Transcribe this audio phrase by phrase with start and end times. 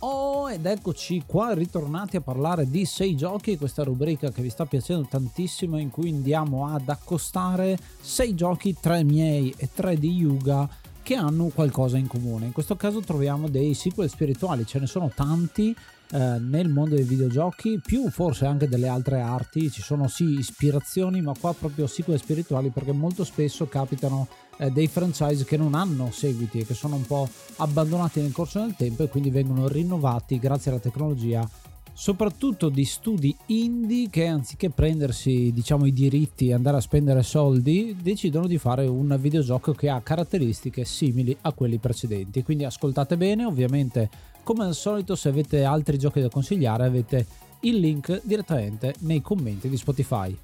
[0.00, 4.66] Oh, ed eccoci qua ritornati a parlare di 6 giochi, questa rubrica che vi sta
[4.66, 10.68] piacendo tantissimo in cui andiamo ad accostare 6 giochi, 3 miei e 3 di Yuga
[11.02, 12.46] che hanno qualcosa in comune.
[12.46, 15.74] In questo caso troviamo dei sequel spirituali, ce ne sono tanti
[16.10, 21.22] eh, nel mondo dei videogiochi, più forse anche delle altre arti, ci sono sì ispirazioni,
[21.22, 26.10] ma qua proprio sequel spirituali perché molto spesso capitano eh, dei franchise che non hanno
[26.10, 30.38] seguiti e che sono un po' abbandonati nel corso del tempo e quindi vengono rinnovati
[30.38, 31.48] grazie alla tecnologia
[31.98, 37.96] soprattutto di studi indie che anziché prendersi diciamo i diritti e andare a spendere soldi
[37.98, 42.42] decidono di fare un videogioco che ha caratteristiche simili a quelli precedenti.
[42.42, 44.10] Quindi ascoltate bene ovviamente
[44.42, 47.26] come al solito se avete altri giochi da consigliare avete
[47.60, 50.36] il link direttamente nei commenti di Spotify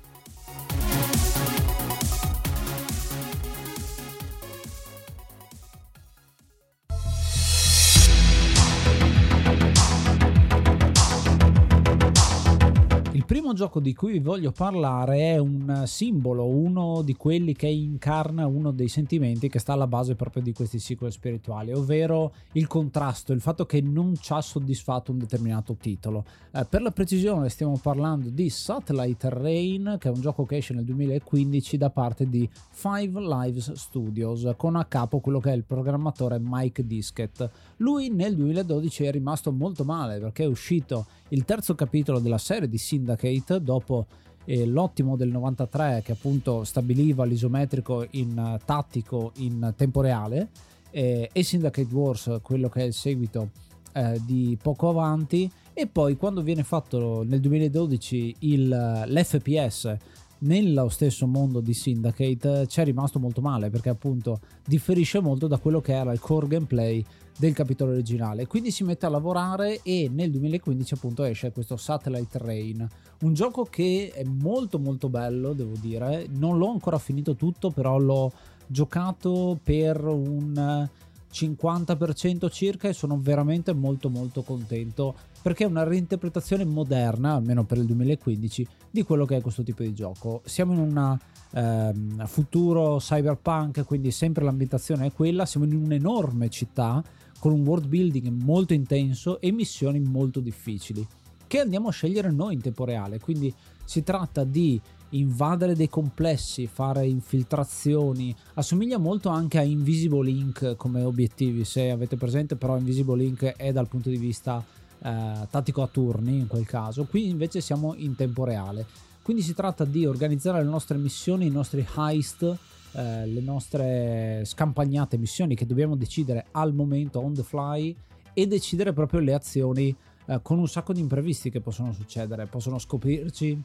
[13.52, 18.46] primo gioco di cui vi voglio parlare è un simbolo, uno di quelli che incarna
[18.46, 23.33] uno dei sentimenti che sta alla base proprio di questi sequel spirituali, ovvero il contrasto,
[23.33, 26.24] il fatto che non ci ha soddisfatto un determinato titolo.
[26.52, 30.74] Eh, per la precisione stiamo parlando di Satellite Rain, che è un gioco che esce
[30.74, 35.64] nel 2015 da parte di Five Lives Studios, con a capo quello che è il
[35.64, 37.51] programmatore Mike Diskett.
[37.79, 42.68] Lui nel 2012 è rimasto molto male perché è uscito il terzo capitolo della serie
[42.68, 44.06] di Syndicate dopo
[44.44, 50.50] eh, l'ottimo del 93 che appunto stabiliva l'isometrico in uh, tattico in tempo reale
[50.90, 53.50] eh, e Syndicate Wars quello che è il seguito
[53.92, 55.50] eh, di poco avanti.
[55.72, 59.96] E poi quando viene fatto nel 2012 il, l'FPS
[60.40, 65.56] nello stesso mondo di Syndicate ci è rimasto molto male perché appunto differisce molto da
[65.56, 67.02] quello che era il core gameplay
[67.36, 68.46] del capitolo originale.
[68.46, 72.86] Quindi si mette a lavorare e nel 2015 appunto esce questo Satellite Rain,
[73.20, 76.26] un gioco che è molto molto bello, devo dire.
[76.30, 78.32] Non l'ho ancora finito tutto, però l'ho
[78.66, 80.88] giocato per un
[81.32, 87.78] 50% circa e sono veramente molto molto contento perché è una reinterpretazione moderna, almeno per
[87.78, 90.42] il 2015, di quello che è questo tipo di gioco.
[90.44, 91.18] Siamo in un
[91.52, 97.02] ehm, futuro cyberpunk, quindi sempre l'ambientazione è quella, siamo in un'enorme città
[97.40, 101.04] con un world building molto intenso e missioni molto difficili
[101.52, 103.18] che andiamo a scegliere noi in tempo reale.
[103.18, 103.52] Quindi
[103.84, 104.80] si tratta di
[105.12, 108.34] invadere dei complessi, fare infiltrazioni.
[108.55, 113.73] Assomiglia molto anche a Invisible Link come obiettivi, se avete presente, però Invisible Link è
[113.73, 114.64] dal punto di vista
[115.02, 117.05] eh, tattico a turni in quel caso.
[117.05, 118.86] Qui invece siamo in tempo reale.
[119.23, 122.58] Quindi si tratta di organizzare le nostre missioni, i nostri heist
[122.94, 127.94] eh, le nostre scampagnate missioni che dobbiamo decidere al momento on the fly
[128.34, 129.96] e decidere proprio le azioni
[130.26, 133.62] eh, con un sacco di imprevisti che possono succedere, possono scoprirci,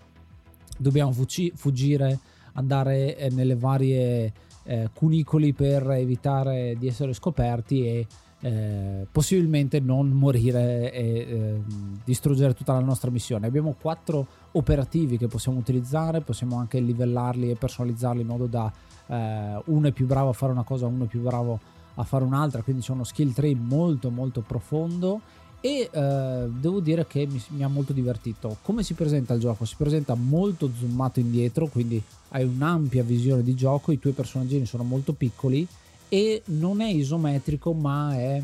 [0.78, 2.20] dobbiamo fuggi- fuggire,
[2.54, 4.34] andare eh, nelle varie
[4.64, 8.08] eh, cunicoli per evitare di essere scoperti e
[8.40, 11.62] eh, possibilmente non morire e eh,
[12.04, 13.48] distruggere tutta la nostra missione.
[13.48, 18.72] Abbiamo quattro operativi che possiamo utilizzare, possiamo anche livellarli e personalizzarli in modo da
[19.08, 21.60] eh, uno è più bravo a fare una cosa, uno è più bravo
[21.96, 25.22] a fare un'altra, quindi c'è uno skill tree molto molto profondo
[25.60, 28.58] e eh, devo dire che mi, mi, ha molto divertito.
[28.62, 29.66] Come si presenta il gioco?
[29.66, 34.84] Si presenta molto zoomato indietro, quindi hai un'ampia visione di gioco, i tuoi personaggi sono
[34.84, 35.68] molto piccoli
[36.10, 38.42] e non è isometrico ma è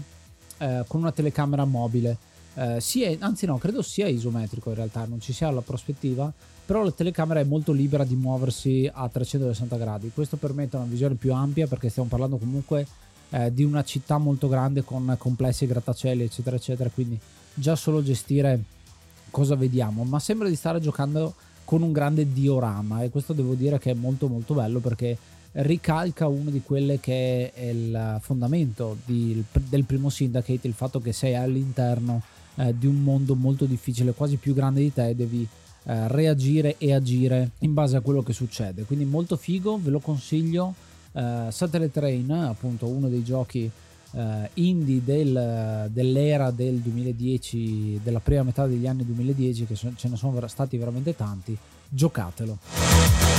[0.57, 2.17] eh, con una telecamera mobile.
[2.55, 6.31] eh, sia, anzi no, credo sia isometrico in realtà, non ci sia la prospettiva,
[6.65, 10.11] però la telecamera è molto libera di muoversi a 360 gradi.
[10.13, 12.87] Questo permette una visione più ampia perché stiamo parlando comunque
[13.33, 17.19] eh, di una città molto grande con complessi grattacieli, eccetera, eccetera, quindi
[17.53, 18.61] già solo gestire
[19.31, 21.33] cosa vediamo, ma sembra di stare giocando
[21.65, 25.17] con un grande diorama e questo devo dire che è molto molto bello perché
[25.53, 31.13] ricalca uno di quelle che è il fondamento di, del primo Syndicate, il fatto che
[31.13, 32.21] sei all'interno
[32.55, 35.47] eh, di un mondo molto difficile, quasi più grande di te e devi
[35.85, 38.83] eh, reagire e agire in base a quello che succede.
[38.83, 40.73] Quindi molto figo, ve lo consiglio.
[41.13, 43.69] Eh, Satellite Train, appunto uno dei giochi
[44.11, 50.15] eh, indie del, dell'era del 2010, della prima metà degli anni 2010, che ce ne
[50.15, 51.57] sono stati veramente tanti,
[51.89, 53.32] giocatelo.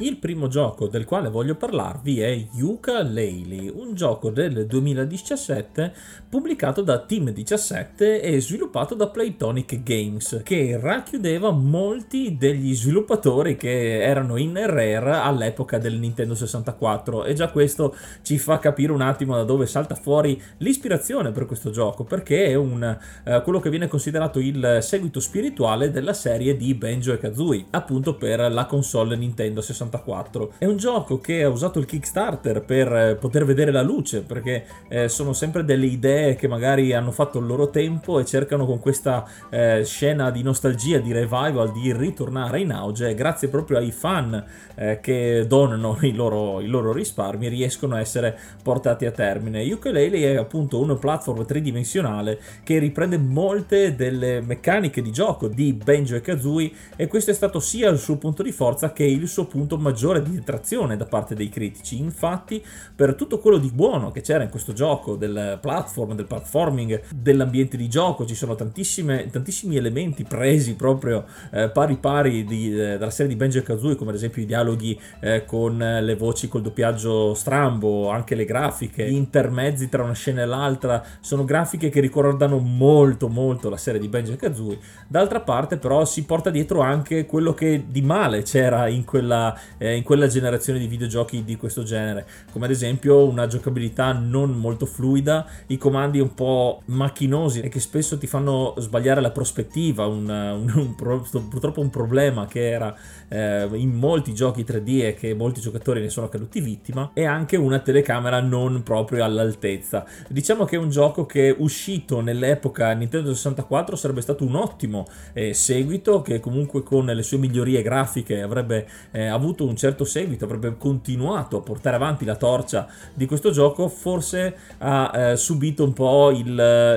[0.00, 5.94] Il primo gioco del quale voglio parlarvi è Yuka Laylee, un gioco del 2017
[6.28, 14.02] pubblicato da Team 17 e sviluppato da Playtonic Games, che racchiudeva molti degli sviluppatori che
[14.02, 19.36] erano in Rare all'epoca del Nintendo 64 e già questo ci fa capire un attimo
[19.36, 22.82] da dove salta fuori l'ispirazione per questo gioco, perché è un,
[23.22, 28.16] eh, quello che viene considerato il seguito spirituale della serie di Banjo e Kazooie, appunto
[28.16, 29.82] per la console Nintendo 64.
[29.84, 30.52] 64.
[30.58, 34.64] È un gioco che ha usato il Kickstarter per eh, poter vedere la luce, perché
[34.88, 38.78] eh, sono sempre delle idee che magari hanno fatto il loro tempo e cercano con
[38.78, 43.14] questa eh, scena di nostalgia, di revival, di ritornare in auge.
[43.14, 44.44] grazie proprio ai fan
[44.74, 49.70] eh, che donano i loro, i loro risparmi riescono a essere portati a termine.
[49.72, 56.16] Ukulele è appunto un platform tridimensionale che riprende molte delle meccaniche di gioco di Banjo
[56.16, 59.46] e Kazooie e questo è stato sia il suo punto di forza che il suo
[59.46, 61.98] punto avuto maggiore detrazione da parte dei critici.
[61.98, 62.62] Infatti,
[62.94, 67.76] per tutto quello di buono che c'era in questo gioco, del platform, del platforming, dell'ambiente
[67.76, 73.32] di gioco, ci sono tantissimi elementi presi proprio eh, pari pari di, eh, dalla serie
[73.32, 78.10] di Benji Kazooie, come ad esempio i dialoghi eh, con le voci col doppiaggio strambo,
[78.10, 83.28] anche le grafiche, gli intermezzi tra una scena e l'altra, sono grafiche che ricordano molto
[83.28, 84.78] molto la serie di Benji Kazooie.
[85.08, 89.96] D'altra parte, però, si porta dietro anche quello che di male c'era in quella eh,
[89.96, 94.86] in quella generazione di videogiochi di questo genere, come ad esempio una giocabilità non molto
[94.86, 100.28] fluida, i comandi un po' macchinosi e che spesso ti fanno sbagliare la prospettiva, un,
[100.28, 102.94] un, un, purtroppo un problema che era
[103.28, 107.56] eh, in molti giochi 3D e che molti giocatori ne sono caduti vittima, e anche
[107.56, 110.04] una telecamera non proprio all'altezza.
[110.28, 115.54] Diciamo che è un gioco che uscito nell'epoca Nintendo 64 sarebbe stato un ottimo eh,
[115.54, 120.44] seguito che comunque con le sue migliorie grafiche avrebbe eh, avuto avuto un certo seguito,
[120.44, 125.92] avrebbe continuato a portare avanti la torcia di questo gioco, forse ha eh, subito un
[125.92, 126.48] po' il,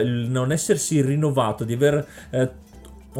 [0.03, 2.49] il, non essersi rinnovato, di aver eh,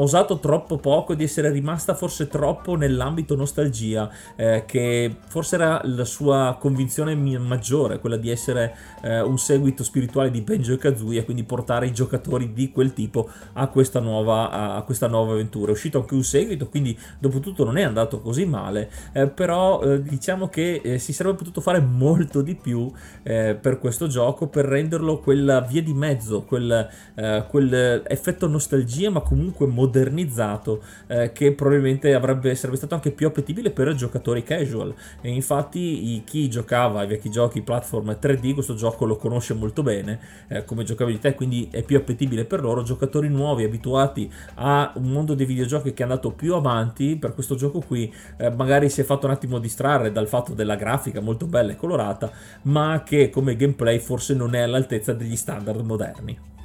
[0.02, 6.06] usato troppo poco, di essere rimasta forse troppo nell'ambito nostalgia, eh, che forse era la
[6.06, 11.44] sua convinzione maggiore, quella di essere eh, un seguito spirituale di Benjo e e quindi
[11.44, 15.72] portare i giocatori di quel tipo a questa nuova, a questa nuova avventura.
[15.72, 19.82] È uscito anche un seguito, quindi dopo tutto non è andato così male, eh, però
[19.82, 22.92] eh, diciamo che eh, si sarebbe potuto fare molto di più
[23.24, 26.88] eh, per questo gioco, per renderlo quella via di mezzo, quel,
[27.50, 33.28] quel effetto nostalgia, ma comunque moderno modernizzato eh, che probabilmente avrebbe, sarebbe stato anche più
[33.28, 34.94] appetibile per giocatori casual.
[35.22, 39.82] E infatti i, chi giocava ai vecchi giochi platform 3D questo gioco lo conosce molto
[39.82, 42.84] bene eh, come giocabilità e quindi è più appetibile per loro.
[42.84, 47.56] Giocatori nuovi abituati a un mondo dei videogiochi che è andato più avanti per questo
[47.56, 51.46] gioco qui eh, magari si è fatto un attimo distrarre dal fatto della grafica molto
[51.46, 52.32] bella e colorata
[52.64, 56.56] ma che come gameplay forse non è all'altezza degli standard moderni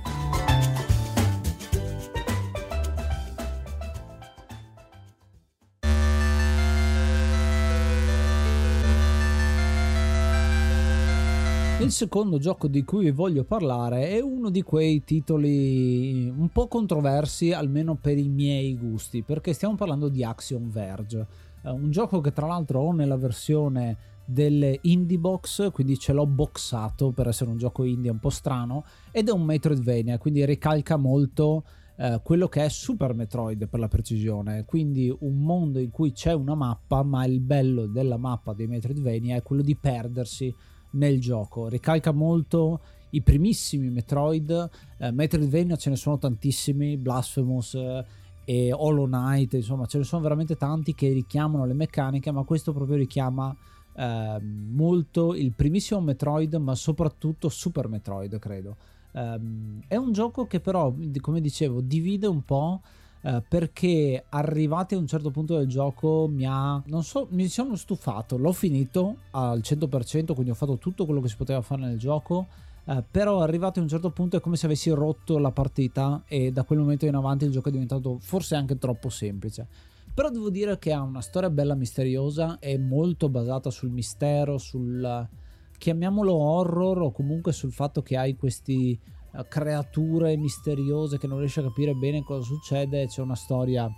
[11.82, 16.68] Il secondo gioco di cui vi voglio parlare è uno di quei titoli un po'
[16.68, 21.26] controversi, almeno per i miei gusti, perché stiamo parlando di Axiom Verge,
[21.64, 26.24] eh, un gioco che tra l'altro ho nella versione delle indie box, quindi ce l'ho
[26.24, 30.96] boxato per essere un gioco indie un po' strano, ed è un Metroidvania, quindi ricalca
[30.96, 31.64] molto
[31.96, 36.32] eh, quello che è Super Metroid per la precisione, quindi un mondo in cui c'è
[36.32, 40.54] una mappa, ma il bello della mappa dei Metroidvania è quello di perdersi
[40.92, 41.68] nel gioco.
[41.68, 42.80] Ricalca molto
[43.10, 48.04] i primissimi Metroid, eh, Metroidvania ce ne sono tantissimi, Blasphemous, eh,
[48.44, 52.72] e Hollow Knight, insomma ce ne sono veramente tanti che richiamano le meccaniche, ma questo
[52.72, 53.54] proprio richiama
[53.94, 58.76] eh, molto il primissimo Metroid, ma soprattutto Super Metroid, credo.
[59.14, 62.80] Um, è un gioco che però, come dicevo, divide un po'
[63.22, 67.76] uh, perché arrivati a un certo punto del gioco mi ha, non so, mi sono
[67.76, 68.36] stufato.
[68.36, 72.46] L'ho finito al 100%, quindi ho fatto tutto quello che si poteva fare nel gioco.
[72.84, 76.50] Uh, però arrivato a un certo punto è come se avessi rotto la partita e
[76.50, 79.66] da quel momento in avanti il gioco è diventato forse anche troppo semplice.
[80.14, 85.28] Però devo dire che ha una storia bella misteriosa e molto basata sul mistero, sul
[85.78, 88.98] chiamiamolo horror o comunque sul fatto che hai queste uh,
[89.48, 93.88] creature misteriose che non riesci a capire bene cosa succede, c'è una storia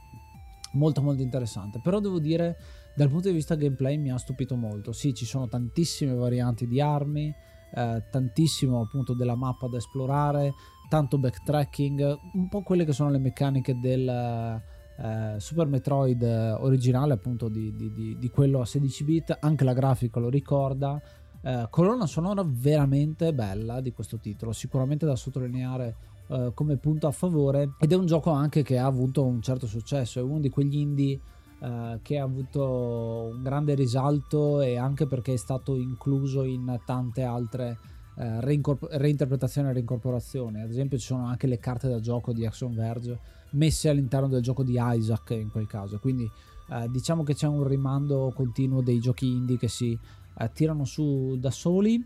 [0.75, 1.81] molto molto interessante.
[1.83, 2.57] Però devo dire
[2.95, 4.93] dal punto di vista gameplay mi ha stupito molto.
[4.93, 7.35] Sì, ci sono tantissime varianti di armi,
[7.75, 10.53] eh, tantissimo appunto della mappa da esplorare,
[10.89, 16.23] tanto backtracking, un po' quelle che sono le meccaniche del eh, Super Metroid
[16.61, 21.01] originale, appunto di, di, di, di quello a 16 bit, anche la grafica lo ricorda
[21.45, 25.97] eh, colonna sonora veramente bella di questo titolo, sicuramente da sottolineare
[26.29, 29.67] eh, come punto a favore ed è un gioco anche che ha avuto un certo
[29.67, 31.21] successo, è uno di quegli indie
[31.61, 37.23] eh, che ha avuto un grande risalto e anche perché è stato incluso in tante
[37.23, 37.79] altre
[38.17, 40.63] eh, reincorpor- reinterpretazioni e reincorporazioni.
[40.63, 43.19] Ad esempio ci sono anche le carte da gioco di Action Verge
[43.51, 46.29] messe all'interno del gioco di Isaac in quel caso, quindi
[46.71, 49.99] eh, diciamo che c'è un rimando continuo dei giochi indie che si
[50.39, 52.05] eh, tirano su da soli.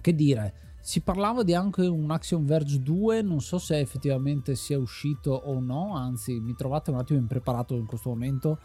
[0.00, 4.78] Che dire, si parlava di anche un Action Verge 2, non so se effettivamente sia
[4.78, 8.58] uscito o no, anzi mi trovate un attimo impreparato in questo momento,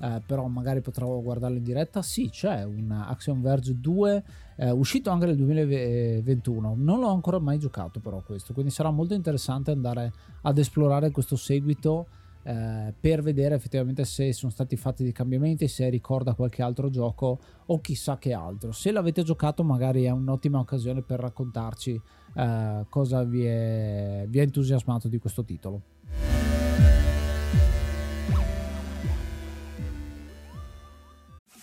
[0.00, 2.02] eh, però magari potrò guardarlo in diretta.
[2.02, 4.24] Sì, c'è un Action Verge 2
[4.56, 9.14] eh, uscito anche nel 2021, non l'ho ancora mai giocato però questo, quindi sarà molto
[9.14, 12.06] interessante andare ad esplorare questo seguito
[12.48, 17.38] eh, per vedere effettivamente se sono stati fatti dei cambiamenti, se ricorda qualche altro gioco
[17.66, 18.72] o chissà che altro.
[18.72, 22.00] Se l'avete giocato magari è un'ottima occasione per raccontarci
[22.34, 25.82] eh, cosa vi è, vi è entusiasmato di questo titolo.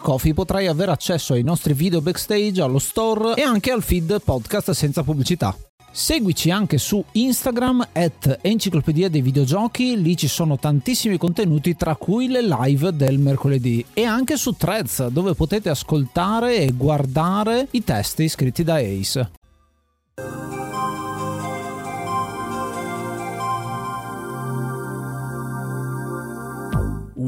[0.00, 4.70] Coffee potrai avere accesso ai nostri video backstage, allo store e anche al feed podcast
[4.70, 5.56] senza pubblicità.
[5.90, 12.28] Seguici anche su Instagram at Enciclopedia dei Videogiochi, lì ci sono tantissimi contenuti tra cui
[12.28, 18.28] le live del mercoledì e anche su Threads dove potete ascoltare e guardare i testi
[18.28, 19.35] scritti da Ace.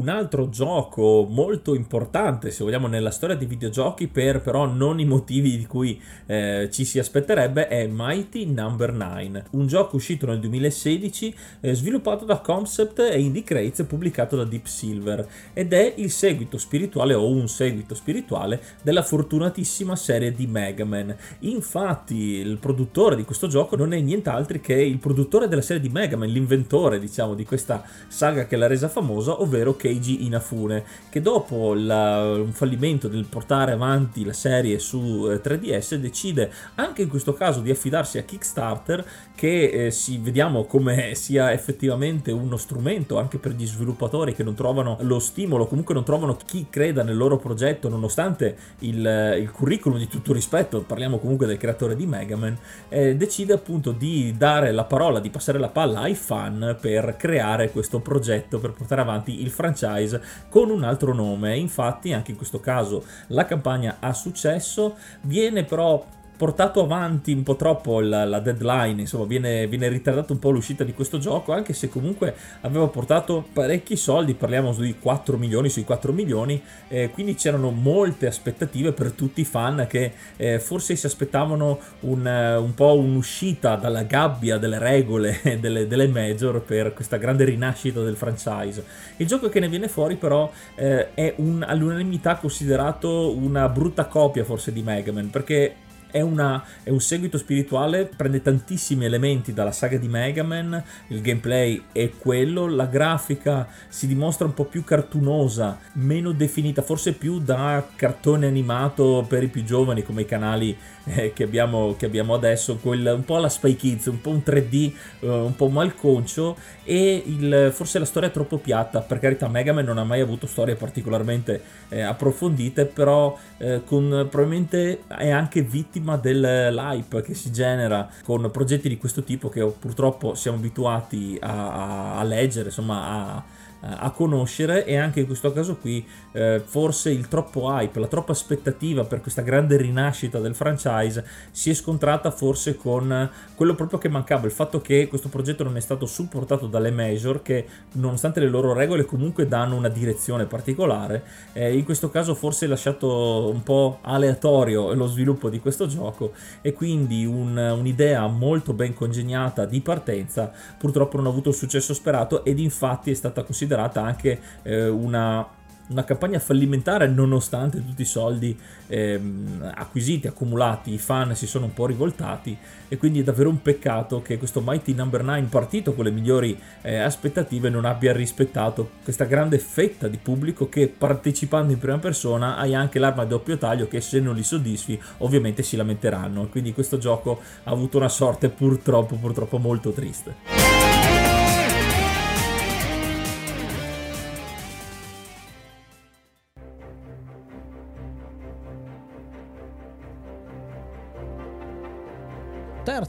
[0.09, 5.57] Altro gioco molto importante, se vogliamo, nella storia dei videogiochi, per però non i motivi
[5.57, 9.07] di cui eh, ci si aspetterebbe, è Mighty Number no.
[9.09, 14.43] 9, un gioco uscito nel 2016, eh, sviluppato da Concept e Indie Crates, pubblicato da
[14.43, 20.47] Deep Silver, ed è il seguito spirituale o un seguito spirituale della fortunatissima serie di
[20.47, 21.15] Mega Man.
[21.39, 25.89] Infatti, il produttore di questo gioco non è nient'altro che il produttore della serie di
[25.89, 31.21] Mega Man, l'inventore, diciamo, di questa saga che l'ha resa famosa, ovvero Keiji Inafune, che
[31.21, 37.09] dopo la, un fallimento del portare avanti la serie su 3DS eh, decide anche in
[37.09, 43.17] questo caso di affidarsi a Kickstarter, che eh, si, vediamo come sia effettivamente uno strumento
[43.19, 47.17] anche per gli sviluppatori che non trovano lo stimolo, comunque non trovano chi creda nel
[47.17, 52.37] loro progetto, nonostante il, il curriculum di tutto rispetto, parliamo comunque del creatore di Mega
[52.37, 57.15] Man, eh, decide appunto di dare la parola, di passare la palla ai fan per
[57.17, 61.57] creare questo progetto, per portare avanti il franchise franchise con un altro nome.
[61.57, 66.05] Infatti, anche in questo caso la campagna ha successo, viene però
[66.39, 70.85] portato avanti un po' troppo la, la deadline, insomma viene, viene ritardata un po' l'uscita
[70.85, 75.83] di questo gioco, anche se comunque aveva portato parecchi soldi, parliamo sui 4 milioni, sui
[75.83, 81.05] 4 milioni, eh, quindi c'erano molte aspettative per tutti i fan che eh, forse si
[81.05, 87.43] aspettavano un, un, po' un'uscita dalla gabbia delle regole delle, delle major per questa grande
[87.43, 88.81] rinascita del franchise.
[89.17, 94.45] Il gioco che ne viene fuori però eh, è un, all'unanimità considerato una brutta copia
[94.45, 99.71] forse di Mega Man, perché è, una, è, un seguito spirituale, prende tantissimi elementi dalla
[99.71, 104.83] saga di Mega Man, il gameplay è quello, la grafica si dimostra un po' più
[104.83, 110.77] cartunosa, meno definita, forse più da cartone animato per i più giovani come i canali
[111.09, 114.41] eh, che, abbiamo, che, abbiamo, adesso, quel, un po' alla Spy Kids, un po' un
[114.45, 119.47] 3D, eh, un po' malconcio e il, forse la storia è troppo piatta, per carità
[119.47, 125.29] Mega Man non ha mai avuto storie particolarmente eh, approfondite, però eh, con, probabilmente è
[125.29, 131.37] anche vittima dell'hype che si genera con progetti di questo tipo che purtroppo siamo abituati
[131.39, 136.61] a, a, a leggere, insomma a a conoscere e anche in questo caso qui eh,
[136.63, 141.73] forse il troppo hype, la troppa aspettativa per questa grande rinascita del franchise si è
[141.73, 146.05] scontrata forse con quello proprio che mancava, il fatto che questo progetto non è stato
[146.05, 151.85] supportato dalle major che nonostante le loro regole comunque danno una direzione particolare, eh, in
[151.85, 157.25] questo caso forse è lasciato un po' aleatorio lo sviluppo di questo gioco e quindi
[157.25, 162.59] un, un'idea molto ben congegnata di partenza purtroppo non ha avuto il successo sperato ed
[162.59, 165.47] infatti è stata considerata considerata anche eh, una,
[165.89, 168.57] una campagna fallimentare nonostante tutti i soldi
[168.87, 172.57] ehm, acquisiti, accumulati, i fan si sono un po' rivoltati
[172.87, 175.27] e quindi è davvero un peccato che questo Mighty Number no.
[175.33, 180.67] 9 partito con le migliori eh, aspettative non abbia rispettato questa grande fetta di pubblico
[180.69, 184.43] che partecipando in prima persona hai anche l'arma a doppio taglio che se non li
[184.43, 190.58] soddisfi ovviamente si lamenteranno quindi questo gioco ha avuto una sorte purtroppo purtroppo molto triste.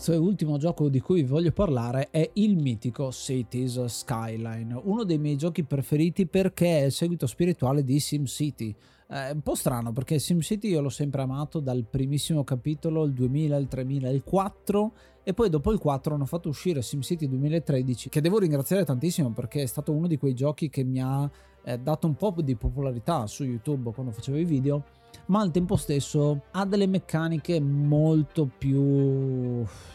[0.00, 5.04] Terzo e ultimo gioco di cui vi voglio parlare è il mitico Cities Skyline, uno
[5.04, 8.74] dei miei giochi preferiti perché è il seguito spirituale di SimCity.
[9.06, 13.56] È un po' strano perché SimCity io l'ho sempre amato dal primissimo capitolo, il 2000,
[13.58, 14.92] il 3000, il 4
[15.22, 19.62] e poi dopo il 4 hanno fatto uscire SimCity 2013 che devo ringraziare tantissimo perché
[19.62, 21.30] è stato uno di quei giochi che mi ha
[21.62, 24.82] eh, dato un po' di popolarità su YouTube quando facevo i video
[25.26, 29.39] ma al tempo stesso ha delle meccaniche molto più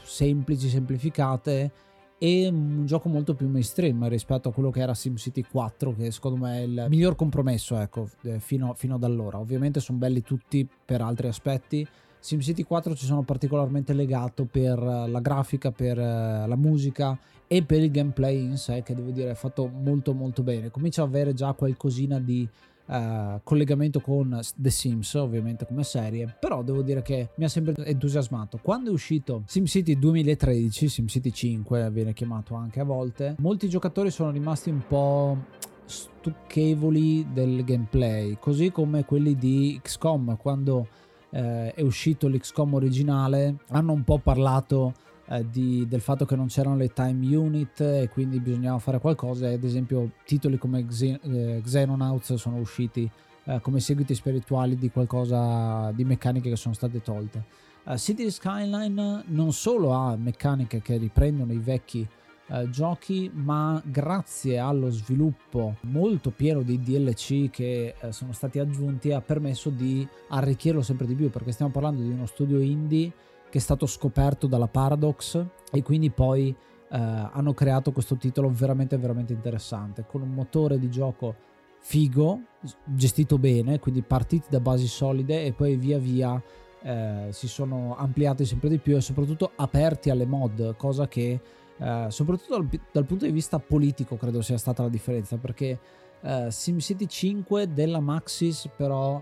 [0.03, 1.71] semplici, semplificate
[2.17, 6.45] e un gioco molto più mainstream rispetto a quello che era SimCity 4 che secondo
[6.45, 9.39] me è il miglior compromesso ecco, eh, fino, fino ad allora.
[9.39, 11.85] Ovviamente sono belli tutti per altri aspetti.
[12.19, 17.83] SimCity 4 ci sono particolarmente legato per la grafica, per eh, la musica e per
[17.83, 20.71] il gameplay in sé che devo dire è fatto molto molto bene.
[20.71, 22.47] Comincia ad avere già qualcosina di
[22.87, 27.73] Uh, collegamento con The Sims ovviamente come serie però devo dire che mi ha sempre
[27.83, 28.59] entusiasmato.
[28.61, 34.29] Quando è uscito SimCity 2013 SimCity 5 viene chiamato anche a volte molti giocatori sono
[34.29, 35.37] rimasti un po'
[35.85, 40.87] stucchevoli del gameplay così come quelli di XCOM quando
[41.31, 44.93] eh, è uscito l'XCOM originale hanno un po' parlato
[45.27, 49.47] eh, di, del fatto che non c'erano le time unit e quindi bisognava fare qualcosa.
[49.47, 53.09] Ad esempio, titoli come eh, Xenonauts sono usciti
[53.45, 57.43] eh, come seguiti spirituali di qualcosa di meccaniche che sono state tolte.
[57.83, 62.07] Uh, City Skyline non solo ha meccaniche che riprendono i vecchi
[62.47, 69.11] Uh, giochi, ma grazie allo sviluppo molto pieno di DLC che uh, sono stati aggiunti
[69.11, 73.11] ha permesso di arricchirlo sempre di più perché stiamo parlando di uno studio indie
[73.49, 78.97] che è stato scoperto dalla Paradox e quindi poi eh, hanno creato questo titolo veramente
[78.97, 81.35] veramente interessante con un motore di gioco
[81.79, 82.41] figo,
[82.83, 86.41] gestito bene, quindi partiti da basi solide e poi via via
[86.81, 91.39] eh, si sono ampliati sempre di più e soprattutto aperti alle mod, cosa che
[91.77, 95.79] eh, soprattutto dal, dal, punto di vista politico credo sia stata la differenza perché
[96.21, 99.21] eh, SimCity 5 della Maxis però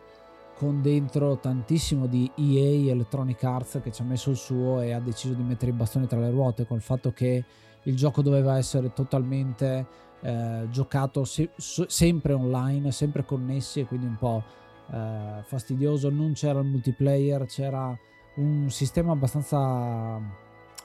[0.64, 5.00] con dentro tantissimo di EA Electronic Arts che ci ha messo il suo e ha
[5.02, 7.44] deciso di mettere i bastoni tra le ruote col fatto che
[7.84, 9.86] il gioco doveva essere totalmente
[10.22, 14.42] eh, giocato se- sempre online, sempre connessi e quindi un po'
[14.90, 16.10] eh, fastidioso.
[16.10, 17.94] Non c'era il multiplayer, c'era
[18.36, 20.16] un sistema abbastanza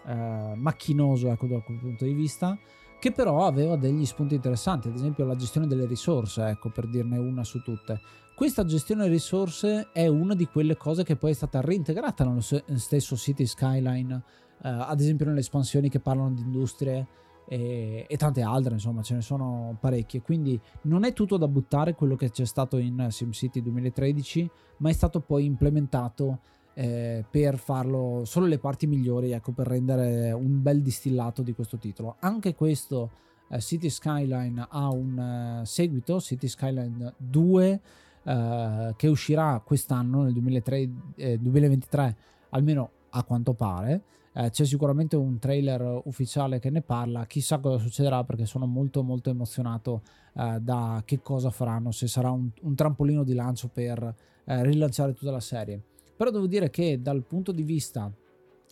[0.06, 2.58] eh, macchinoso ecco, da quel punto di vista
[2.98, 7.16] che però aveva degli spunti interessanti, ad esempio la gestione delle risorse, ecco per dirne
[7.16, 8.00] una su tutte.
[8.38, 13.16] Questa gestione risorse è una di quelle cose che poi è stata reintegrata nello stesso
[13.16, 14.14] City Skyline,
[14.62, 17.04] eh, ad esempio nelle espansioni che parlano di industrie
[17.48, 20.22] e, e, tante altre, insomma, ce ne sono parecchie.
[20.22, 24.92] Quindi non è tutto da buttare quello che c'è stato in SimCity 2013, ma è
[24.92, 26.38] stato poi implementato
[26.74, 31.76] eh, per farlo solo le parti migliori, ecco, per rendere un bel distillato di questo
[31.76, 32.14] titolo.
[32.20, 33.10] Anche questo
[33.48, 37.80] eh, City Skyline ha un uh, seguito, City Skyline 2
[38.24, 42.16] eh, che uscirà quest'anno nel 2003, eh, 2023
[42.50, 44.02] almeno a quanto pare.
[44.32, 49.02] Eh, c'è sicuramente un trailer ufficiale che ne parla, chissà cosa succederà perché sono molto
[49.02, 50.02] molto emozionato
[50.34, 55.12] eh, da che cosa faranno, se sarà un, un trampolino di lancio per eh, rilanciare
[55.12, 55.82] tutta la serie.
[56.16, 58.12] Però devo dire che dal punto di vista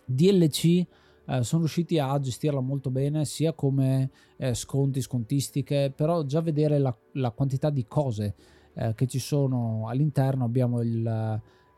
[0.05, 0.85] DLC
[1.29, 6.77] eh, sono riusciti a gestirla molto bene, sia come eh, sconti, scontistiche, però già vedere
[6.77, 8.35] la, la quantità di cose
[8.77, 11.05] eh, che ci sono all'interno, abbiamo il,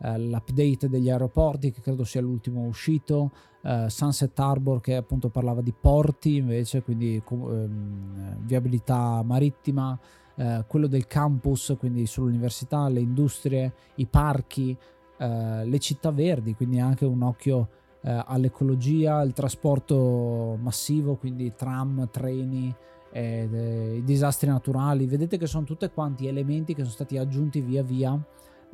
[0.02, 3.32] eh, l'update degli aeroporti che credo sia l'ultimo uscito,
[3.62, 9.98] eh, Sunset Harbor che appunto parlava di porti invece, quindi ehm, viabilità marittima,
[10.36, 14.78] eh, quello del campus, quindi sull'università, le industrie, i parchi,
[15.22, 17.68] le città verdi, quindi anche un occhio
[18.02, 22.74] eh, all'ecologia, il trasporto massivo, quindi tram, treni,
[23.12, 25.06] eh, i disastri naturali.
[25.06, 28.14] Vedete che sono tutti quanti elementi che sono stati aggiunti via via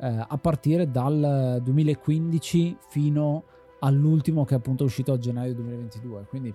[0.00, 3.44] eh, a partire dal 2015 fino
[3.80, 6.26] all'ultimo che è appunto uscito a gennaio 2022.
[6.28, 6.54] Quindi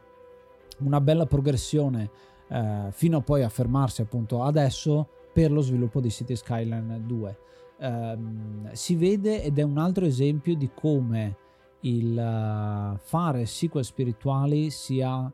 [0.79, 2.09] una bella progressione
[2.47, 7.37] eh, fino a poi a fermarsi appunto adesso per lo sviluppo di City Skyline 2.
[7.81, 11.37] Um, si vede ed è un altro esempio di come
[11.81, 15.31] il uh, fare sequel spirituali sia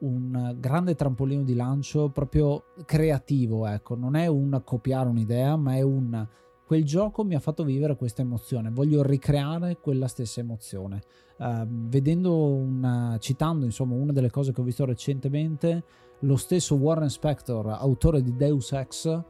[0.00, 5.82] un grande trampolino di lancio proprio creativo, ecco, non è un copiare un'idea, ma è
[5.82, 6.26] un
[6.70, 11.02] quel gioco mi ha fatto vivere questa emozione, voglio ricreare quella stessa emozione.
[11.36, 15.82] Uh, vedendo una, citando insomma una delle cose che ho visto recentemente,
[16.20, 19.22] lo stesso Warren Spector, autore di Deus Ex, uh,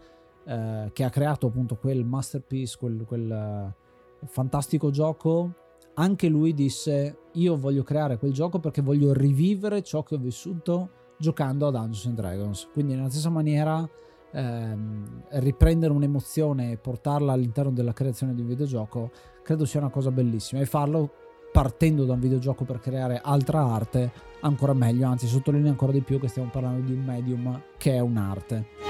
[0.92, 3.72] che ha creato appunto quel masterpiece, quel, quel
[4.20, 5.54] uh, fantastico gioco,
[6.00, 10.90] anche lui disse io voglio creare quel gioco perché voglio rivivere ciò che ho vissuto
[11.18, 12.68] giocando a Dungeons and Dragons.
[12.72, 13.86] Quindi nella stessa maniera
[14.32, 19.10] ehm, riprendere un'emozione e portarla all'interno della creazione di un videogioco
[19.42, 21.10] credo sia una cosa bellissima e farlo
[21.52, 24.10] partendo da un videogioco per creare altra arte
[24.40, 28.00] ancora meglio, anzi sottolineo ancora di più che stiamo parlando di un medium che è
[28.00, 28.89] un'arte.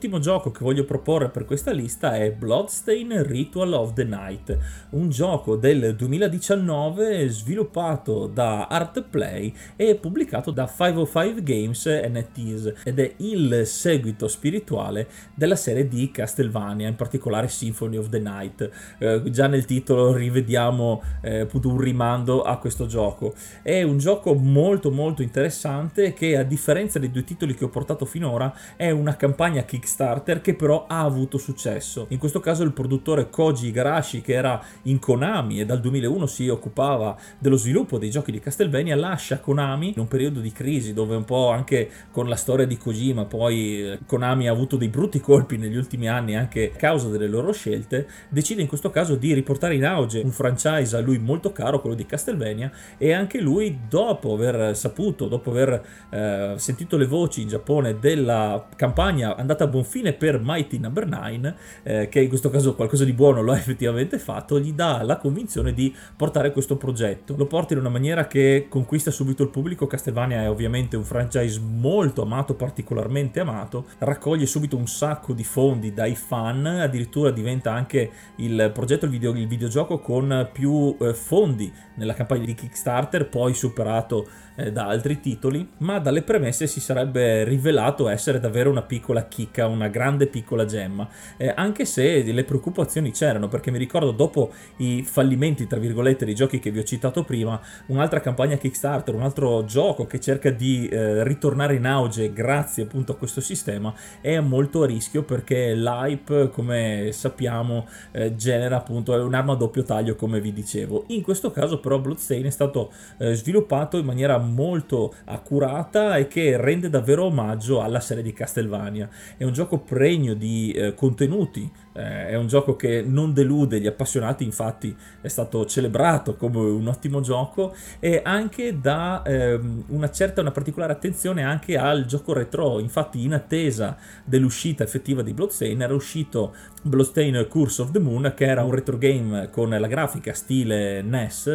[0.00, 4.58] Un ultimo gioco che voglio proporre per questa lista è Bloodstain Ritual of the Night,
[4.92, 13.12] un gioco del 2019 sviluppato da Artplay e pubblicato da 505 Games NFTs ed è
[13.18, 18.70] il seguito spirituale della serie di Castlevania, in particolare Symphony of the Night.
[18.96, 23.34] Eh, già nel titolo rivediamo eh, un rimando a questo gioco.
[23.60, 28.06] È un gioco molto molto interessante che a differenza dei due titoli che ho portato
[28.06, 32.06] finora è una campagna campagna Kickstarter che però ha avuto successo.
[32.10, 36.48] In questo caso il produttore Koji Igarashi che era in Konami e dal 2001 si
[36.48, 41.16] occupava dello sviluppo dei giochi di Castlevania lascia Konami in un periodo di crisi dove
[41.16, 45.20] un po' anche con la storia di Kojima poi eh, Konami ha avuto dei brutti
[45.20, 49.32] colpi negli ultimi anni anche a causa delle loro scelte decide in questo caso di
[49.34, 53.80] riportare in auge un franchise a lui molto caro quello di Castlevania e anche lui
[53.88, 59.66] dopo aver saputo dopo aver eh, sentito le voci in Giappone della campagna andata a
[59.66, 61.18] buon fine per Mighty Number no.
[61.20, 65.02] 9, eh, che in questo caso qualcosa di buono lo ha effettivamente fatto, gli dà
[65.02, 67.34] la convinzione di portare questo progetto.
[67.36, 69.86] Lo porta in una maniera che conquista subito il pubblico.
[69.86, 75.92] Castlevania è ovviamente un franchise molto amato, particolarmente amato, raccoglie subito un sacco di fondi
[75.92, 81.72] dai fan, addirittura diventa anche il progetto, il, video, il videogioco con più eh, fondi
[82.00, 87.44] nella campagna di Kickstarter, poi superato eh, da altri titoli, ma dalle premesse si sarebbe
[87.44, 93.12] rivelato essere davvero una piccola chicca, una grande piccola gemma, eh, anche se le preoccupazioni
[93.12, 97.22] c'erano, perché mi ricordo dopo i fallimenti, tra virgolette, dei giochi che vi ho citato
[97.22, 102.84] prima, un'altra campagna Kickstarter, un altro gioco che cerca di eh, ritornare in auge grazie
[102.84, 109.12] appunto a questo sistema, è molto a rischio perché l'hype, come sappiamo, eh, genera appunto,
[109.12, 111.04] un'arma a doppio taglio, come vi dicevo.
[111.08, 116.56] In questo caso però Bloodstain è stato eh, sviluppato in maniera molto accurata e che
[116.56, 119.08] rende davvero omaggio alla serie di Castlevania.
[119.36, 123.86] È un gioco pregno di eh, contenuti eh, è un gioco che non delude gli
[123.86, 130.40] appassionati, infatti è stato celebrato come un ottimo gioco e anche dà ehm, una certa,
[130.40, 132.78] una particolare attenzione anche al gioco retro.
[132.78, 138.46] Infatti in attesa dell'uscita effettiva di Bloodstain era uscito Bloodstain Curse of the Moon che
[138.46, 141.46] era un retro game con la grafica stile NES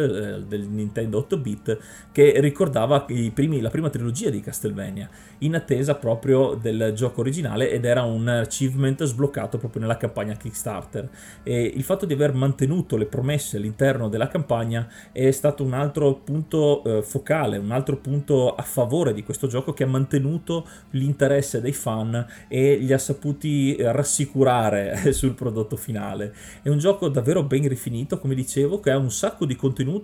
[0.46, 1.78] del Nintendo 8-bit
[2.12, 5.08] che ricordava primi, la prima trilogia di Castlevania
[5.38, 11.08] in attesa proprio del gioco originale ed era un achievement sbloccato proprio nella campagna Kickstarter.
[11.42, 16.14] E il fatto di aver mantenuto le promesse all'interno della campagna è stato un altro
[16.14, 21.60] punto eh, focale, un altro punto a favore di questo gioco che ha mantenuto l'interesse
[21.60, 26.34] dei fan e li ha saputi rassicurare sul prodotto finale.
[26.62, 29.56] È un gioco davvero ben rifinito, come dicevo, che ha un sacco di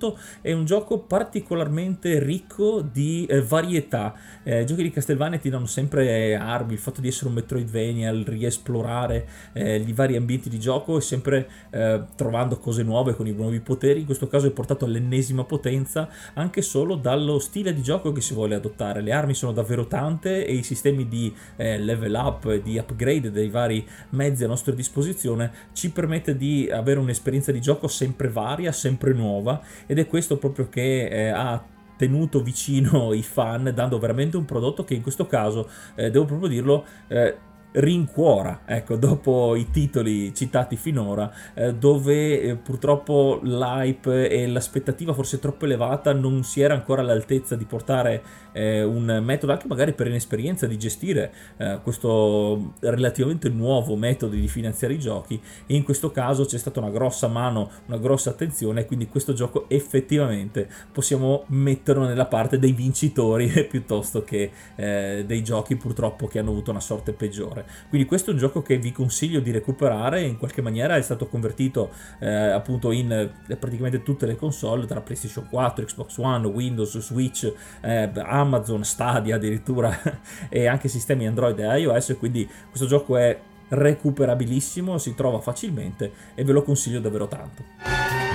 [0.03, 4.15] contenuto, è un gioco particolarmente ricco di eh, varietà.
[4.43, 8.27] Eh, giochi di Castlevania ti danno sempre armi, il fatto di essere un Metroidvania, il
[8.27, 13.33] riesplorare eh, i vari ambienti di gioco e sempre eh, trovando cose nuove con i
[13.33, 18.13] nuovi poteri, in questo caso è portato all'ennesima potenza anche solo dallo stile di gioco
[18.13, 19.01] che si vuole adottare.
[19.01, 23.31] Le armi sono davvero tante e i sistemi di eh, level up e di upgrade
[23.31, 28.73] dei vari mezzi a nostra disposizione ci permette di avere un'esperienza di gioco sempre varia,
[28.73, 29.63] sempre nuova
[29.93, 31.63] ed è questo proprio che eh, ha
[31.97, 36.49] tenuto vicino i fan dando veramente un prodotto che in questo caso, eh, devo proprio
[36.49, 37.37] dirlo, eh,
[37.73, 45.39] rincuora, ecco, dopo i titoli citati finora, eh, dove eh, purtroppo l'hype e l'aspettativa forse
[45.39, 50.07] troppo elevata non si era ancora all'altezza di portare eh, un metodo, anche magari per
[50.07, 55.41] inesperienza, di gestire eh, questo relativamente nuovo metodo di finanziare i giochi.
[55.67, 59.69] E in questo caso c'è stata una grossa mano, una grossa attenzione, quindi questo gioco
[59.69, 66.51] effettivamente possiamo metterlo nella parte dei vincitori piuttosto che eh, dei giochi purtroppo che hanno
[66.51, 67.89] avuto una sorte peggiore giocare.
[67.89, 71.27] Quindi questo è un gioco che vi consiglio di recuperare, in qualche maniera è stato
[71.27, 76.99] convertito eh, appunto in eh, praticamente tutte le console, tra PlayStation 4, Xbox One, Windows,
[76.99, 79.99] Switch, eh, Amazon, Stadia addirittura
[80.49, 86.45] e anche sistemi Android e iOS, quindi questo gioco è recuperabilissimo, si trova facilmente e
[86.45, 88.32] ve lo consiglio davvero tanto.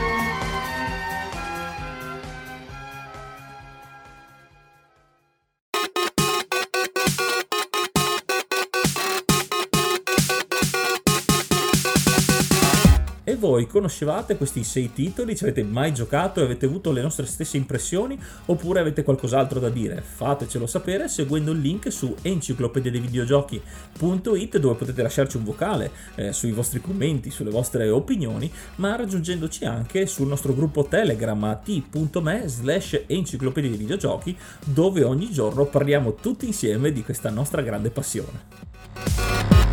[13.48, 15.36] Voi conoscevate questi sei titoli?
[15.36, 18.18] Ci avete mai giocato e avete avuto le nostre stesse impressioni?
[18.46, 20.02] Oppure avete qualcos'altro da dire?
[20.02, 26.82] Fatecelo sapere seguendo il link su enciclopediadevideogiochi.it dove potete lasciarci un vocale eh, sui vostri
[26.82, 33.70] commenti, sulle vostre opinioni, ma raggiungendoci anche sul nostro gruppo Telegram a t.me slash enciclopedia
[33.70, 39.67] dei videogiochi dove ogni giorno parliamo tutti insieme di questa nostra grande passione.